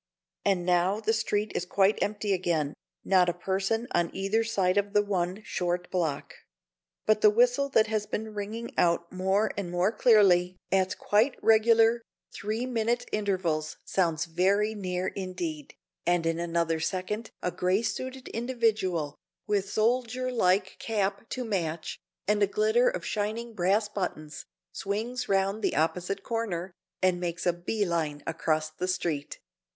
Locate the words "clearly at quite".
9.91-11.35